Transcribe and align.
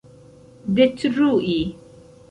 detrui 0.73 1.63